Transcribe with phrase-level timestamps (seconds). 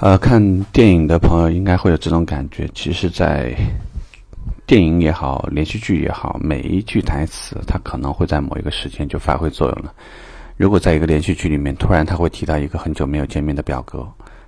[0.00, 0.40] 呃，看
[0.72, 2.70] 电影的朋友应该会有这种感觉。
[2.72, 3.52] 其实，在
[4.64, 9.92] 电影也好，连续剧也好，每一句台词，它可能会在某一个时间就发挥作用了。
[10.56, 14.06] 如果在一个连续剧里面，突然他会提到一个很久没有见面的表哥，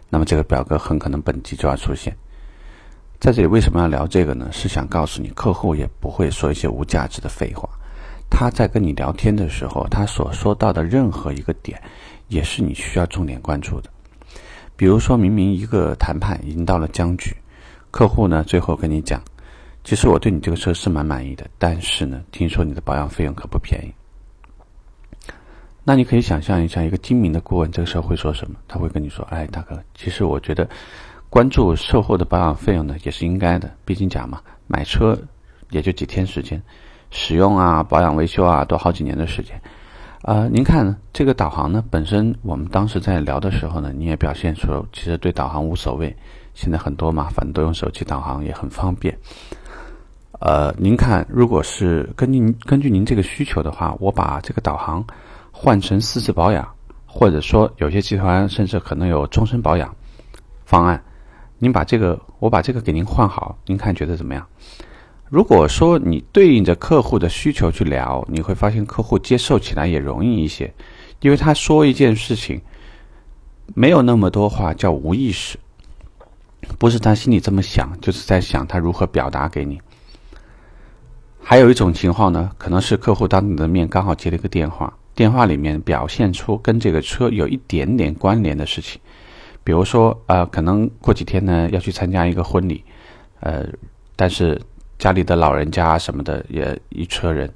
[0.08, 2.16] 那么这个表哥很可能本集就要出现。
[3.18, 4.48] 在这里为什么要聊这个呢？
[4.52, 7.68] 是想告诉你，客户也不会说一些无价值的废话。
[8.30, 11.82] 他在跟你聊天的时候，他所说到的任何一个点，
[12.28, 13.90] 也是你需要重点关注的。
[14.80, 17.36] 比如说明明一个谈判已经到了僵局，
[17.90, 19.22] 客户呢最后跟你讲，
[19.84, 23.92] 其实我对你这个车是蛮满意的，但是呢，听说你的保养费用可不便宜。
[25.84, 28.56] 那你可以想象一下，一个精明的顾问这个时候会说什么？
[28.66, 30.66] 他会跟你说：“哎，大哥，其实我觉得
[31.28, 35.14] 关注售后的保养费用呢也是应该的，毕竟讲嘛，买车
[35.68, 36.58] 也就几天时间，
[37.10, 39.60] 使用啊、保养维修啊都好几年的时间。”
[40.22, 46.14] 啊，您看这个导航呢，本身我们当时在聊的时候呢，你也表现出其实对导航无所谓。
[46.52, 49.16] 现在很多嘛，反正都用手机导航也很方便。
[50.40, 55.02] 呃，您看，如果是根据根据您这个需求的话，我把这个导航
[55.50, 56.68] 换成四次保养，
[57.06, 59.94] 或者说有些集团甚至可能有终身保养
[60.66, 61.02] 方案，
[61.58, 64.46] 您把这个我把这个给您换好，您看觉得怎么样？
[65.30, 70.74] 如果说你对应着客户的需求去聊，你会发现客户接受起来也容易一些，
[71.20, 72.60] 因为他说一件事情，
[73.72, 75.56] 没有那么多话叫无意识，
[76.80, 79.80] 不是他心里这么想，就是在想他如何表达给你。
[81.40, 89.00] 还有一种情况呢，可能是客户当你的面刚好接了一个电话，电话里面表现出跟这个车有一点点关联的事情，
[89.62, 92.82] 比如说呃，可能过几天呢要去参加一个婚礼，
[93.38, 93.64] 呃，
[94.16, 94.60] 但是。
[95.00, 97.50] 家里的老人家什么的也一车人，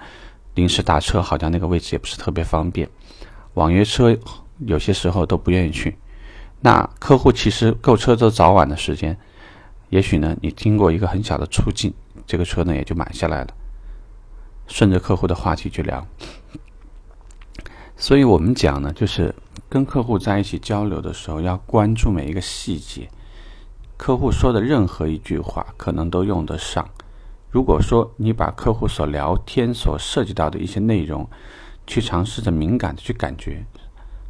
[0.55, 2.89] 临时打车好像那个位置也不是特别方便，
[3.53, 4.17] 网约车
[4.61, 5.95] 有些时候都不愿意去。
[6.63, 9.15] 那客户其实购车都早晚的时间，
[9.91, 11.93] 也许呢你经过一个很小的促进，
[12.27, 13.49] 这个车呢也就买下来了。
[14.67, 16.07] 顺着客户的话题去聊，
[17.95, 19.35] 所以我们讲呢，就是
[19.69, 23.11] 跟客户在一起交流的时候，要关注每一个细节，
[23.99, 26.89] 客户说的任何一句话可能都用得上。
[27.55, 31.25] 如果说你把客户所聊天所涉及到的一些内容，
[31.87, 33.65] 去尝试着敏感的去感觉，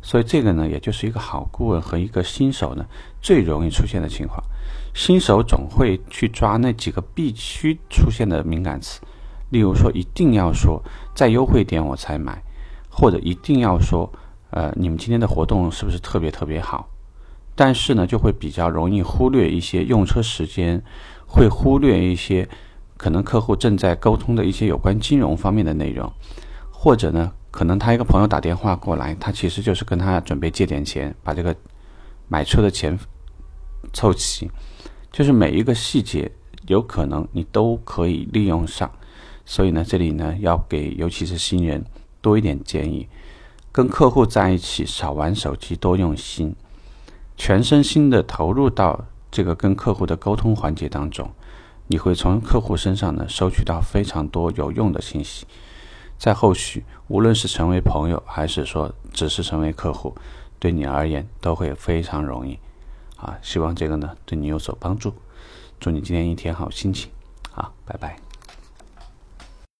[0.03, 2.85] 所以这个呢，也就是一个好顾问和一个新手呢
[3.23, 4.45] 最容易出现的情况。
[4.93, 9.01] 新手总会去抓那几个必须出现的敏感词，
[9.49, 10.83] 例如说一定要说
[11.15, 12.43] 再优惠点我才买，
[12.91, 14.13] 或者一定要说
[14.51, 16.87] 呃你们今天的活动是不是特别特别好？
[17.55, 20.83] 但是呢，就会比较容易忽略一些用车时间，
[21.27, 22.47] 会忽略一些。
[22.97, 26.11] 可能客户正在沟通的一些有关金融方面的内容，
[26.71, 31.55] 或者呢，可能他一个朋友打电话过来，他其实就是跟他准备借点钱，把这个
[32.29, 32.99] 买车的钱
[33.93, 34.51] 凑齐。
[35.13, 36.31] 就是每一个细节，
[36.67, 38.91] 有可能你都可以利用上。
[39.45, 41.85] 所以呢，这里呢要给尤其是新人
[42.21, 43.09] 多一点建议：
[43.71, 46.57] 跟客户在一起，少玩手机，多用心，
[47.37, 51.31] 全身心的投入到这个跟客户的沟通环节当中。
[51.87, 55.47] 你会从客户身上呢收取到非常多有用的信息，
[56.19, 60.17] 在后续无论是成为朋友，还是说只是成为客户，
[60.59, 62.59] 对你而言都会非常容易。
[63.17, 65.15] 啊，希望这个呢对你有所帮助。
[65.79, 67.11] 祝你今天一天好心情。
[67.51, 68.19] 好，拜拜。